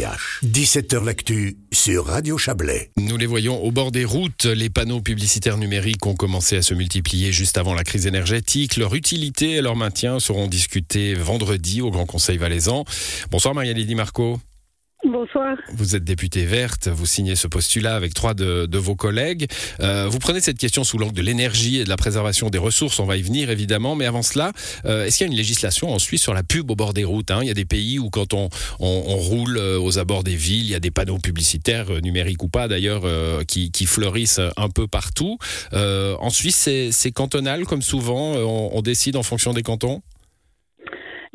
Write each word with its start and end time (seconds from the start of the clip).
17h 0.00 1.04
L'actu 1.04 1.58
sur 1.72 2.06
Radio 2.06 2.38
Chablais. 2.38 2.90
Nous 2.96 3.18
les 3.18 3.26
voyons 3.26 3.62
au 3.62 3.70
bord 3.70 3.92
des 3.92 4.06
routes. 4.06 4.46
Les 4.46 4.70
panneaux 4.70 5.02
publicitaires 5.02 5.58
numériques 5.58 6.06
ont 6.06 6.14
commencé 6.14 6.56
à 6.56 6.62
se 6.62 6.72
multiplier 6.72 7.32
juste 7.32 7.58
avant 7.58 7.74
la 7.74 7.84
crise 7.84 8.06
énergétique. 8.06 8.78
Leur 8.78 8.94
utilité 8.94 9.56
et 9.56 9.60
leur 9.60 9.76
maintien 9.76 10.18
seront 10.18 10.46
discutés 10.46 11.12
vendredi 11.12 11.82
au 11.82 11.90
Grand 11.90 12.06
Conseil 12.06 12.38
valaisan. 12.38 12.84
Bonsoir 13.30 13.54
Maria-Lydie 13.54 13.94
Marco. 13.94 14.40
Bonsoir. 15.04 15.56
Vous 15.72 15.96
êtes 15.96 16.04
députée 16.04 16.44
verte, 16.44 16.88
vous 16.88 17.06
signez 17.06 17.34
ce 17.34 17.46
postulat 17.46 17.96
avec 17.96 18.12
trois 18.12 18.34
de, 18.34 18.68
vos 18.76 18.94
collègues. 18.94 19.46
Euh, 19.80 20.06
vous 20.10 20.18
prenez 20.18 20.40
cette 20.40 20.58
question 20.58 20.84
sous 20.84 20.98
l'angle 20.98 21.14
de 21.14 21.22
l'énergie 21.22 21.78
et 21.78 21.84
de 21.84 21.88
la 21.88 21.96
préservation 21.96 22.50
des 22.50 22.58
ressources, 22.58 23.00
on 23.00 23.06
va 23.06 23.16
y 23.16 23.22
venir 23.22 23.48
évidemment, 23.48 23.96
mais 23.96 24.04
avant 24.04 24.22
cela, 24.22 24.52
euh, 24.84 25.06
est-ce 25.06 25.16
qu'il 25.16 25.26
y 25.26 25.30
a 25.30 25.32
une 25.32 25.38
législation 25.38 25.90
en 25.90 25.98
Suisse 25.98 26.20
sur 26.20 26.34
la 26.34 26.42
pub 26.42 26.70
au 26.70 26.76
bord 26.76 26.92
des 26.92 27.04
routes 27.04 27.30
hein? 27.30 27.38
Il 27.40 27.48
y 27.48 27.50
a 27.50 27.54
des 27.54 27.64
pays 27.64 27.98
où 27.98 28.10
quand 28.10 28.34
on, 28.34 28.50
roule 28.78 29.56
euh, 29.56 29.80
aux 29.80 29.98
abords 29.98 30.22
des 30.22 30.36
villes, 30.36 30.64
il 30.64 30.70
y 30.70 30.74
a 30.74 30.80
des 30.80 30.90
panneaux 30.90 31.18
publicitaires, 31.18 31.90
numériques 32.02 32.42
ou 32.42 32.48
pas 32.48 32.68
d'ailleurs, 32.68 33.02
qui, 33.46 33.70
fleurissent 33.86 34.40
un 34.56 34.68
peu 34.68 34.86
partout. 34.86 35.38
en 35.72 36.30
Suisse, 36.30 36.68
c'est 36.90 37.12
cantonal 37.12 37.64
comme 37.64 37.82
souvent, 37.82 38.34
on 38.34 38.82
décide 38.82 39.16
en 39.16 39.22
fonction 39.22 39.52
des 39.52 39.62
cantons? 39.62 40.02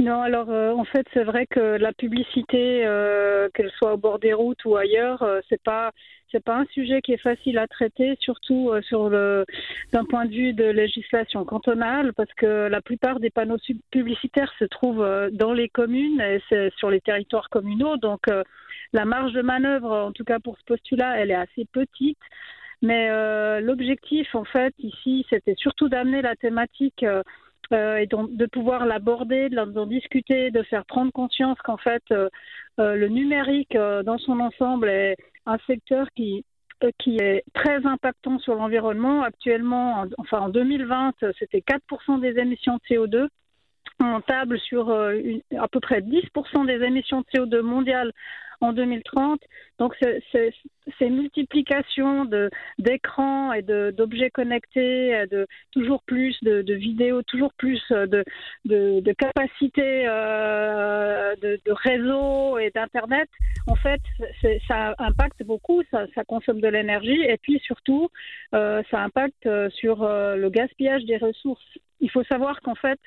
Non, 0.05 0.21
alors 0.21 0.51
euh, 0.51 0.71
en 0.71 0.83
fait, 0.83 1.03
c'est 1.15 1.23
vrai 1.23 1.47
que 1.47 1.59
la 1.59 1.91
publicité, 1.91 2.85
euh, 2.85 3.49
qu'elle 3.55 3.71
soit 3.71 3.95
au 3.95 3.97
bord 3.97 4.19
des 4.19 4.33
routes 4.33 4.63
ou 4.63 4.75
ailleurs, 4.75 5.23
euh, 5.23 5.39
c'est 5.49 5.61
pas 5.63 5.93
c'est 6.31 6.43
pas 6.43 6.57
un 6.57 6.65
sujet 6.65 7.01
qui 7.01 7.13
est 7.13 7.17
facile 7.17 7.57
à 7.57 7.65
traiter, 7.65 8.15
surtout 8.19 8.71
sur 8.83 9.09
le 9.09 9.45
d'un 9.93 10.05
point 10.05 10.25
de 10.25 10.31
vue 10.31 10.53
de 10.53 10.65
législation 10.65 11.43
cantonale, 11.43 12.13
parce 12.13 12.31
que 12.33 12.67
la 12.67 12.81
plupart 12.81 13.19
des 13.19 13.31
panneaux 13.31 13.57
publicitaires 13.89 14.53
se 14.59 14.65
trouvent 14.65 15.29
dans 15.31 15.53
les 15.53 15.69
communes 15.69 16.21
et 16.21 16.39
c'est 16.49 16.71
sur 16.77 16.91
les 16.91 17.01
territoires 17.01 17.49
communaux, 17.49 17.97
donc 17.97 18.27
la 18.93 19.05
marge 19.05 19.33
de 19.33 19.41
manœuvre, 19.41 19.91
en 19.91 20.11
tout 20.11 20.25
cas 20.25 20.39
pour 20.39 20.57
ce 20.59 20.65
postulat, 20.65 21.17
elle 21.19 21.31
est 21.31 21.35
assez 21.35 21.65
petite. 21.71 22.19
Mais 22.81 23.09
l'objectif, 23.61 24.35
en 24.35 24.43
fait, 24.43 24.73
ici, 24.79 25.25
c'était 25.29 25.55
surtout 25.55 25.89
d'amener 25.89 26.21
la 26.21 26.35
thématique 26.35 27.05
euh, 27.73 27.97
et 27.97 28.07
donc 28.07 28.33
de 28.35 28.45
pouvoir 28.45 28.85
l'aborder, 28.85 29.49
d'en 29.49 29.85
discuter, 29.85 30.51
de 30.51 30.63
faire 30.63 30.85
prendre 30.85 31.11
conscience 31.11 31.57
qu'en 31.63 31.77
fait 31.77 32.03
euh, 32.11 32.29
euh, 32.79 32.95
le 32.95 33.07
numérique 33.07 33.75
dans 33.75 34.17
son 34.17 34.39
ensemble 34.39 34.89
est 34.89 35.15
un 35.45 35.57
secteur 35.67 36.07
qui 36.13 36.43
est 36.81 37.43
très 37.53 37.85
impactant 37.85 38.39
sur 38.39 38.55
l'environnement. 38.55 39.23
Actuellement, 39.23 40.01
en, 40.01 40.07
enfin 40.17 40.39
en 40.39 40.49
2020, 40.49 41.13
c'était 41.39 41.61
4% 41.61 42.19
des 42.19 42.39
émissions 42.39 42.75
de 42.75 42.95
CO2. 42.95 43.27
On 43.99 44.21
table 44.21 44.59
sur 44.59 44.91
à 44.91 45.67
peu 45.67 45.79
près 45.79 46.01
10% 46.01 46.65
des 46.65 46.85
émissions 46.85 47.21
de 47.21 47.25
CO2 47.33 47.61
mondiales 47.61 48.11
en 48.61 48.73
2030. 48.73 49.41
Donc 49.79 49.95
ces 49.99 51.09
multiplications 51.09 52.25
d'écrans 52.79 53.53
et 53.53 53.61
d'objets 53.61 54.29
connectés, 54.29 55.25
de 55.29 55.47
toujours 55.71 56.01
plus 56.03 56.37
de, 56.43 56.73
vidéos, 56.73 57.21
toujours 57.23 57.53
plus 57.53 57.81
de, 57.89 58.23
de, 58.65 59.13
capacités 59.13 60.05
euh, 60.07 61.35
de, 61.41 61.59
réseau 61.67 62.57
et 62.57 62.71
d'internet, 62.71 63.29
en 63.67 63.75
fait, 63.75 64.01
ça 64.67 64.95
impacte 64.99 65.43
beaucoup, 65.43 65.81
ça, 65.91 66.05
consomme 66.27 66.61
de 66.61 66.67
l'énergie 66.67 67.21
et 67.21 67.37
puis 67.37 67.59
surtout, 67.59 68.09
euh, 68.53 68.81
ça 68.91 69.01
impacte 69.01 69.47
sur 69.71 70.03
euh, 70.03 70.35
le 70.35 70.49
gaspillage 70.49 71.03
des 71.05 71.17
ressources. 71.17 71.77
Il 72.01 72.09
faut 72.11 72.23
savoir 72.23 72.61
qu'en 72.61 72.75
fait, 72.75 72.99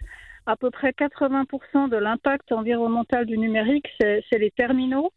à 0.47 0.57
peu 0.57 0.71
près 0.71 0.91
80% 0.91 1.89
de 1.91 1.97
l'impact 1.97 2.53
environnemental 2.53 3.27
du 3.27 3.37
numérique, 3.39 3.87
c'est 4.01 4.39
les 4.39 4.51
terminaux 4.51 5.13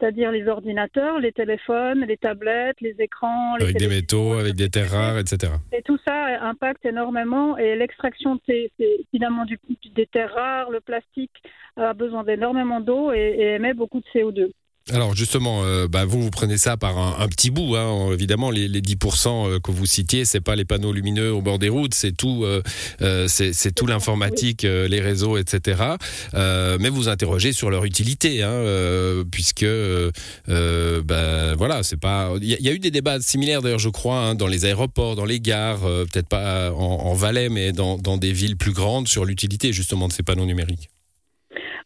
c'est-à-dire 0.00 0.32
les 0.32 0.48
ordinateurs, 0.48 1.20
les 1.20 1.32
téléphones, 1.32 2.04
les 2.06 2.16
tablettes, 2.16 2.80
les 2.80 2.94
écrans. 2.98 3.54
avec 3.60 3.76
des 3.76 3.88
métaux, 3.88 4.32
avec 4.32 4.54
des 4.54 4.70
terres 4.70 4.90
rares, 4.90 5.18
etc. 5.18 5.52
Et 5.72 5.82
tout 5.82 5.98
ça 6.06 6.42
impacte 6.42 6.84
énormément 6.86 7.58
et 7.58 7.76
l'extraction 7.76 8.36
de 8.36 8.40
du, 9.44 9.58
des 9.94 10.06
terres 10.06 10.32
rares, 10.34 10.70
le 10.70 10.80
plastique 10.80 11.42
a 11.76 11.92
besoin 11.92 12.24
d'énormément 12.24 12.80
d'eau 12.80 13.12
et, 13.12 13.18
et 13.18 13.54
émet 13.56 13.74
beaucoup 13.74 14.00
de 14.00 14.06
CO2. 14.14 14.50
Alors 14.88 15.14
justement, 15.14 15.62
euh, 15.62 15.86
bah, 15.86 16.04
vous 16.04 16.20
vous 16.20 16.30
prenez 16.30 16.58
ça 16.58 16.76
par 16.76 16.98
un, 16.98 17.28
petit 17.28 17.50
bout. 17.50 17.76
Hein. 17.76 18.10
Évidemment, 18.12 18.50
les, 18.50 18.68
10% 18.68 19.28
euh, 19.28 19.60
que 19.60 19.70
vous 19.70 19.86
citiez, 19.86 20.24
c'est 20.24 20.40
pas 20.40 20.56
les 20.56 20.64
panneaux 20.64 20.92
lumineux 20.92 21.32
au 21.32 21.42
bord 21.42 21.58
des 21.58 21.68
routes, 21.68 21.94
c'est 21.94 22.12
tout, 22.12 22.44
euh, 22.44 23.28
c'est 23.28 23.74
tout 23.74 23.86
l'informatique, 23.86 24.62
les 24.62 25.00
réseaux, 25.00 25.36
etc. 25.36 25.82
mais 26.34 26.88
vous 26.88 27.08
interrogez 27.08 27.52
sur 27.52 27.70
leur 27.70 27.84
utilité, 27.84 28.42
hein, 28.42 28.62
puisque 29.30 29.66
bah, 30.46 31.54
voilà, 31.54 31.82
c'est 31.82 31.98
pas. 31.98 32.32
Il 32.40 32.48
y, 32.48 32.68
a 32.68 32.72
eu 32.72 32.78
des 32.78 32.90
débats 32.90 33.20
similaires 33.20 33.62
d'ailleurs, 33.62 33.78
je 33.78 33.88
crois, 33.88 34.18
hein, 34.18 34.34
dans 34.34 34.46
les 34.46 34.64
aéroports, 34.64 35.14
dans 35.14 35.24
les 35.24 35.40
gares, 35.40 35.80
peut-être 35.80 36.28
pas 36.28 36.72
en, 36.72 37.14
Valais, 37.14 37.48
mais 37.48 37.72
dans, 37.72 37.98
dans 37.98 38.16
des 38.16 38.32
villes 38.32 38.56
plus 38.56 38.72
grandes, 38.72 39.08
sur 39.08 39.24
l'utilité 39.24 39.72
justement 39.72 40.08
de 40.08 40.12
ces 40.12 40.22
panneaux 40.22 40.46
numériques. 40.46 40.90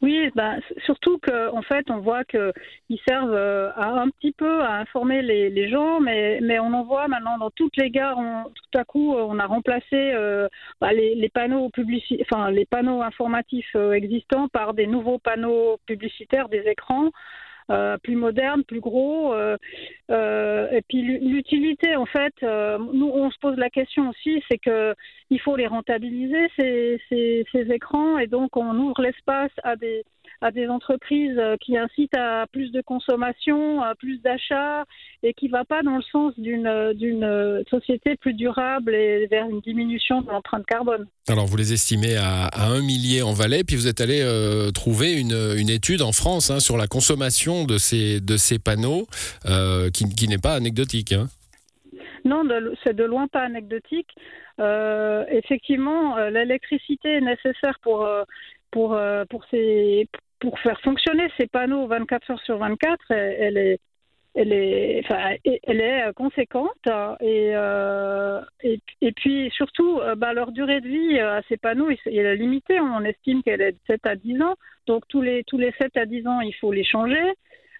Oui, 0.05 0.31
bah, 0.35 0.57
surtout 0.85 1.17
qu'en 1.17 1.57
en 1.57 1.63
fait, 1.63 1.91
on 1.91 1.97
voit 2.01 2.25
qu'ils 2.25 3.01
servent 3.09 3.33
euh, 3.33 3.71
un 3.75 4.11
petit 4.11 4.33
peu 4.33 4.61
à 4.61 4.75
informer 4.75 5.23
les, 5.23 5.69
gens, 5.71 5.99
mais, 5.99 6.59
on 6.59 6.75
en 6.75 6.85
voit 6.85 7.09
maintenant 7.09 7.39
dans 7.39 7.49
toutes 7.49 7.75
les 7.79 7.89
gares. 7.89 8.19
On, 8.19 8.45
tout 8.45 8.79
à 8.79 8.85
coup, 8.85 9.15
on 9.15 9.39
a 9.39 9.47
remplacé 9.47 9.95
euh, 9.95 10.47
bah, 10.79 10.93
les, 10.93 11.31
panneaux 11.33 11.71
publici 11.71 12.23
les 12.51 12.67
panneaux 12.67 13.01
informatifs 13.01 13.75
euh, 13.77 13.93
existants 13.93 14.49
par 14.49 14.75
des 14.75 14.87
nouveaux 14.87 15.19
panneaux 15.19 15.79
publicitaires, 15.87 16.51
des 16.51 16.65
écrans. 16.67 17.09
Euh, 17.71 17.97
plus 18.03 18.17
moderne, 18.17 18.63
plus 18.63 18.81
gros. 18.81 19.33
Euh, 19.33 19.57
euh, 20.11 20.71
et 20.71 20.83
puis 20.83 21.01
l'utilité, 21.01 21.97
en 21.97 22.05
fait, 22.05 22.35
nous 22.43 23.09
on 23.09 23.31
se 23.31 23.39
pose 23.39 23.57
la 23.57 23.71
question 23.71 24.11
aussi, 24.11 24.43
c'est 24.51 24.59
que 24.59 24.95
il 25.31 25.41
faut 25.41 25.57
les 25.57 25.67
rentabiliser 25.67 26.47
ces, 26.59 27.01
ces, 27.09 27.47
ces 27.53 27.73
écrans, 27.73 28.19
et 28.19 28.27
donc 28.27 28.55
on 28.59 28.77
ouvre 28.77 29.01
l'espace 29.01 29.53
à 29.63 29.77
des 29.77 30.05
à 30.41 30.51
des 30.51 30.69
entreprises 30.69 31.39
euh, 31.39 31.57
qui 31.61 31.77
incitent 31.77 32.17
à 32.17 32.47
plus 32.53 32.71
de 32.71 32.83
consommation, 32.83 33.83
à 33.83 33.95
plus 33.95 34.21
d'achats 34.21 34.85
et 35.23 35.33
qui 35.33 35.47
ne 35.47 35.53
va 35.53 35.65
pas 35.65 35.83
dans 35.83 35.97
le 35.97 36.03
sens 36.03 36.33
d'une 36.39 36.93
d'une 36.95 37.65
société 37.71 38.17
plus 38.17 38.35
durable 38.35 38.95
et 38.95 39.27
vers 39.27 39.49
une 39.49 39.61
diminution 39.61 40.21
de 40.21 40.29
l'empreinte 40.29 40.67
carbone. 40.67 41.07
Alors 41.29 41.47
vous 41.47 41.57
les 41.57 41.73
estimez 41.73 42.17
à, 42.17 42.51
un 42.57 42.83
millier 42.83 43.23
en 43.23 43.33
Valais, 43.33 43.65
puis 43.65 43.77
vous 43.77 43.89
êtes 43.89 44.01
allé 44.01 44.21
euh, 44.21 44.71
trouver 44.71 45.19
une, 45.19 45.33
une, 45.57 45.71
étude 45.71 46.03
en 46.03 46.13
France 46.13 46.51
hein, 46.51 46.61
sur 46.61 46.77
la 46.77 46.87
consommation 46.87 47.65
de 47.65 47.79
ces, 47.79 48.21
de 48.21 48.37
ces 48.37 48.59
panneaux 48.59 49.07
euh, 49.47 49.89
qui, 49.91 50.05
qui 50.15 50.29
n'est 50.29 50.39
pas 50.39 50.55
anecdotique. 50.55 51.13
Hein. 51.13 51.29
Non, 52.27 52.43
c'est 52.83 52.95
de 52.95 53.05
loin 53.05 53.27
pas 53.29 53.43
anecdotique. 53.43 54.09
effectivement, 54.59 56.17
l'électricité 56.29 57.17
est 57.17 57.21
nécessaire 57.21 57.79
pour 57.83 58.07
pour 58.75 58.99
pour 59.31 59.45
ces 59.51 60.09
pour 60.45 60.59
faire 60.61 60.81
fonctionner 60.81 61.29
ces 61.39 61.47
panneaux 61.47 61.87
24 61.87 62.31
heures 62.31 62.43
sur 62.43 62.59
24, 62.59 63.11
elle 63.11 63.57
est, 63.57 63.79
elle 64.35 64.53
est, 64.53 65.01
enfin, 65.05 65.37
elle 65.45 65.81
est 65.81 66.09
euh, 66.09 66.13
conséquente 66.13 66.87
et, 67.21 67.53
euh, 67.55 68.41
et, 68.63 68.81
et, 69.01 69.13
puis 69.13 69.51
surtout 69.55 70.01
euh, 70.01 70.15
bah, 70.17 70.33
leur 70.33 70.53
durée 70.53 70.81
de 70.81 70.89
vie 70.89 71.19
à 71.19 71.41
ces 71.49 71.57
panneaux 71.57 71.89
elle 71.89 72.13
est 72.15 72.37
limitée. 72.37 72.81
On 72.81 73.05
estime 73.05 73.43
qu'elle 73.43 73.63
est 73.63 73.73
de 73.73 73.79
7 73.87 74.07
à 74.07 74.17
10 74.17 74.43
ans. 74.43 74.57
Donc 74.87 75.05
tous 75.09 75.23
les, 75.23 75.45
tous 75.45 75.57
les 75.57 75.73
7 75.81 75.97
à 75.97 76.05
10 76.05 76.27
ans, 76.27 76.41
il 76.41 76.55
faut 76.55 76.73
les 76.73 76.85
changer. 76.85 77.35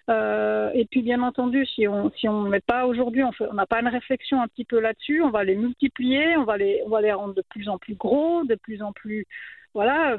Euh, 0.09 0.69
et 0.73 0.85
puis 0.85 1.01
bien 1.01 1.21
entendu, 1.23 1.65
si 1.65 1.87
on 1.87 2.11
si 2.11 2.29
on 2.29 2.43
met 2.43 2.61
pas 2.61 2.85
aujourd'hui, 2.85 3.23
on 3.23 3.53
n'a 3.53 3.65
pas 3.65 3.81
une 3.81 3.87
réflexion 3.87 4.41
un 4.41 4.47
petit 4.47 4.65
peu 4.65 4.79
là-dessus, 4.79 5.21
on 5.21 5.31
va 5.31 5.43
les 5.43 5.55
multiplier, 5.55 6.37
on 6.37 6.43
va 6.43 6.57
les 6.57 6.81
on 6.85 6.89
va 6.89 7.01
les 7.01 7.11
rendre 7.11 7.33
de 7.33 7.43
plus 7.49 7.67
en 7.69 7.79
plus 7.79 7.95
gros, 7.95 8.43
de 8.43 8.53
plus 8.55 8.83
en 8.83 8.93
plus 8.93 9.25
voilà, 9.75 10.17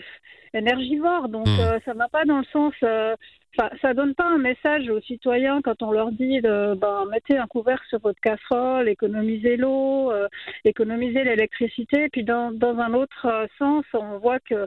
énergivore. 0.55 1.29
Donc 1.29 1.49
hmm. 1.49 1.61
euh, 1.61 1.79
ça 1.85 1.95
ne 1.95 1.99
va 1.99 2.09
pas 2.09 2.25
dans 2.25 2.39
le 2.39 2.45
sens. 2.53 2.75
Euh, 2.85 3.17
ça 3.81 3.95
donne 3.95 4.15
pas 4.15 4.27
un 4.27 4.37
message 4.37 4.87
aux 4.91 5.01
citoyens 5.01 5.63
quand 5.63 5.83
on 5.83 5.91
leur 5.91 6.13
dit 6.13 6.43
de, 6.43 6.75
ben, 6.75 7.07
mettez 7.11 7.39
un 7.39 7.47
couvercle 7.47 7.87
sur 7.89 7.99
votre 8.01 8.21
casserole, 8.21 8.87
économisez 8.87 9.57
l'eau, 9.57 10.13
euh, 10.13 10.29
économisez 10.67 11.25
l'électricité. 11.25 12.11
Puis 12.11 12.23
dans, 12.23 12.53
dans 12.53 12.79
un 12.79 12.93
autre 12.93 13.49
sens, 13.59 13.87
on 13.95 14.19
voit 14.19 14.41
que 14.41 14.67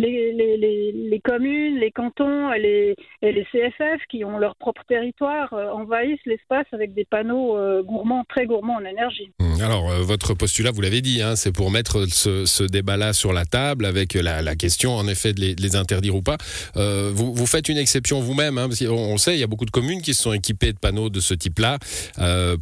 les, 0.00 1.20
communes, 1.22 1.78
les 1.78 1.90
cantons 1.90 2.52
et 2.52 2.94
les, 3.22 3.46
CFF 3.52 4.00
qui 4.10 4.24
ont 4.24 4.38
leur 4.38 4.56
propre 4.56 4.82
territoire 4.88 5.52
euh, 5.52 5.70
envahissent 5.70 6.24
l'espace 6.26 6.66
avec 6.72 6.94
des 6.94 7.04
panneaux 7.04 7.56
euh, 7.56 7.82
gourmands, 7.82 8.24
très 8.28 8.46
gourmands 8.46 8.76
en 8.76 8.84
énergie. 8.84 9.30
Mmh. 9.40 9.62
Alors, 9.62 9.90
euh, 9.90 10.02
votre 10.02 10.34
postulat, 10.34 10.70
vous 10.70 10.80
l'avez 10.80 11.00
dit, 11.00 11.22
hein, 11.22 11.36
c'est 11.36 11.52
pour 11.52 11.70
mettre 11.70 12.06
ce, 12.06 12.62
débat-là 12.62 13.12
sur 13.12 13.32
la 13.32 13.44
table 13.44 13.84
avec 13.84 14.14
la, 14.14 14.54
question, 14.54 14.92
en 14.92 15.08
effet, 15.08 15.32
de 15.32 15.40
les, 15.40 15.76
interdire 15.76 16.14
ou 16.14 16.22
pas. 16.22 16.36
Vous, 16.74 17.46
faites 17.46 17.68
une 17.68 17.78
exception 17.78 18.20
vous-même, 18.20 18.58
hein, 18.58 18.68
parce 18.68 18.84
qu'on 18.84 19.16
sait, 19.16 19.34
il 19.34 19.40
y 19.40 19.42
a 19.42 19.46
beaucoup 19.46 19.64
de 19.64 19.70
communes 19.70 20.02
qui 20.02 20.14
se 20.14 20.22
sont 20.22 20.32
équipées 20.32 20.72
de 20.72 20.78
panneaux 20.78 21.10
de 21.10 21.20
ce 21.20 21.34
type-là 21.34 21.78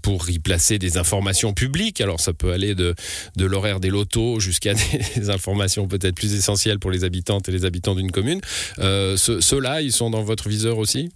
pour 0.02 0.31
y 0.31 0.38
placer 0.38 0.79
des 0.79 0.99
informations 0.99 1.52
publiques. 1.52 2.00
Alors, 2.00 2.20
ça 2.20 2.32
peut 2.32 2.52
aller 2.52 2.75
de 2.75 2.94
l'horaire 3.38 3.81
des 3.81 3.90
lotos 3.90 4.40
jusqu'à 4.40 4.75
des 5.17 5.31
informations 5.31 5.88
peut-être 5.88 6.14
plus 6.14 6.35
essentielles 6.35 6.79
pour 6.79 6.90
les 6.90 7.05
habitants 7.05 7.27
et 7.48 7.52
les 7.52 7.64
habitants 7.64 7.94
d'une 7.94 8.10
commune. 8.10 8.40
Euh, 8.78 9.16
ceux-là, 9.16 9.82
ils 9.82 9.92
sont 9.92 10.10
dans 10.10 10.22
votre 10.22 10.48
viseur 10.48 10.78
aussi? 10.78 11.10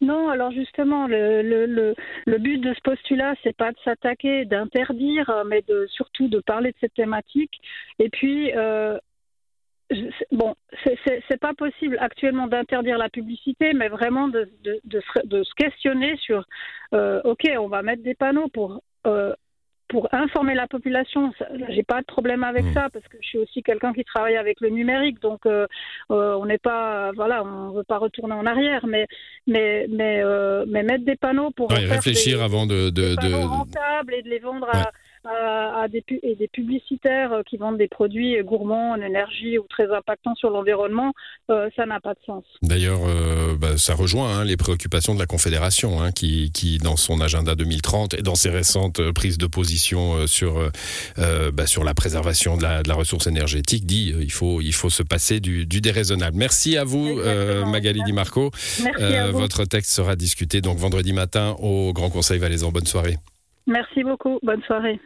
Non, 0.00 0.28
alors 0.28 0.50
justement, 0.50 1.06
le, 1.06 1.94
but 2.38 2.58
de 2.58 2.74
ce 2.74 2.80
postulat, 2.82 3.34
c'est 3.44 3.56
pas 3.56 3.70
de 3.70 3.76
s'attaquer, 3.84 4.44
d'interdire, 4.44 5.44
mais 5.46 5.62
de, 5.68 5.86
surtout 5.92 6.28
de 6.28 6.40
parler 6.40 6.72
de 6.72 6.76
cette 6.80 6.94
thématique. 6.94 7.52
Et 8.00 8.08
puis, 8.08 8.52
euh, 8.56 8.98
bon, 10.32 10.56
c'est 10.84 11.40
pas 11.40 11.54
possible 11.54 11.96
actuellement 12.00 12.48
d'interdire 12.48 12.98
la 12.98 13.08
publicité, 13.08 13.74
mais 13.74 13.88
vraiment 13.88 14.26
de 14.26 14.50
se 14.64 15.54
questionner 15.54 16.16
sur, 16.16 16.44
euh, 16.94 17.20
ok, 17.22 17.48
on 17.60 17.68
va 17.68 17.82
mettre 17.82 18.02
des 18.02 18.14
panneaux 18.14 18.48
pour 18.48 18.80
euh, 19.06 19.34
pour 19.92 20.08
informer 20.10 20.54
la 20.54 20.66
population, 20.66 21.32
j'ai 21.68 21.82
pas 21.82 22.00
de 22.00 22.06
problème 22.06 22.42
avec 22.44 22.64
mmh. 22.64 22.72
ça 22.72 22.88
parce 22.90 23.06
que 23.08 23.18
je 23.20 23.26
suis 23.28 23.38
aussi 23.38 23.62
quelqu'un 23.62 23.92
qui 23.92 24.04
travaille 24.04 24.36
avec 24.36 24.62
le 24.62 24.70
numérique, 24.70 25.20
donc 25.20 25.44
euh, 25.44 25.66
euh, 26.10 26.34
on 26.40 26.46
n'est 26.46 26.58
pas, 26.58 27.12
voilà, 27.14 27.44
on 27.44 27.72
veut 27.72 27.84
pas 27.84 27.98
retourner 27.98 28.34
en 28.34 28.46
arrière, 28.46 28.86
mais 28.86 29.06
mais 29.46 29.86
mais 29.90 30.22
euh, 30.24 30.64
mais 30.66 30.82
mettre 30.82 31.04
des 31.04 31.16
panneaux 31.16 31.50
pour 31.50 31.70
réfléchir 31.70 32.42
avant 32.42 32.66
de, 32.66 32.88
de, 32.88 33.16
de... 33.16 33.34
rentables 33.34 34.14
et 34.14 34.22
de 34.22 34.30
les 34.30 34.38
vendre 34.38 34.68
à 34.72 34.90
à, 35.24 35.86
des, 35.88 36.04
et 36.22 36.34
des 36.34 36.48
publicitaires 36.48 37.32
euh, 37.32 37.42
qui 37.42 37.56
vendent 37.56 37.78
des 37.78 37.88
produits 37.88 38.36
gourmands 38.42 38.90
en 38.90 39.00
énergie 39.00 39.58
ou 39.58 39.66
très 39.68 39.92
impactants 39.92 40.34
sur 40.34 40.50
l'environnement, 40.50 41.12
euh, 41.50 41.68
ça 41.76 41.86
n'a 41.86 42.00
pas 42.00 42.14
de 42.14 42.18
sens. 42.26 42.44
D'ailleurs, 42.62 43.00
euh, 43.06 43.56
bah, 43.56 43.76
ça 43.76 43.94
rejoint 43.94 44.38
hein, 44.38 44.44
les 44.44 44.56
préoccupations 44.56 45.14
de 45.14 45.20
la 45.20 45.26
Confédération, 45.26 46.02
hein, 46.02 46.12
qui, 46.12 46.50
qui, 46.52 46.78
dans 46.78 46.96
son 46.96 47.20
agenda 47.20 47.54
2030 47.54 48.14
et 48.14 48.22
dans 48.22 48.34
ses 48.34 48.50
récentes 48.50 49.00
prises 49.12 49.38
de 49.38 49.46
position 49.46 50.26
sur, 50.26 50.70
bah, 51.16 51.66
sur 51.66 51.84
la 51.84 51.94
préservation 51.94 52.56
de 52.56 52.62
la, 52.62 52.82
de 52.82 52.88
la 52.88 52.94
ressource 52.94 53.26
énergétique, 53.26 53.86
dit 53.86 54.14
il 54.18 54.32
faut, 54.32 54.60
il 54.60 54.72
faut 54.72 54.90
se 54.90 55.02
passer 55.02 55.40
du, 55.40 55.66
du 55.66 55.80
déraisonnable. 55.80 56.36
Merci 56.36 56.76
à 56.76 56.84
vous, 56.84 57.20
Magali 57.66 58.02
Di 58.04 58.12
Marco. 58.12 58.50
Votre 59.32 59.64
texte 59.64 59.92
sera 59.92 60.16
discuté 60.16 60.60
donc 60.60 60.78
vendredi 60.78 61.12
matin 61.12 61.56
au 61.60 61.92
Grand 61.92 62.10
Conseil 62.10 62.38
Valaisan. 62.38 62.70
Bonne 62.72 62.86
soirée. 62.86 63.16
Merci 63.66 64.02
beaucoup. 64.02 64.38
Bonne 64.42 64.62
soirée. 64.62 65.00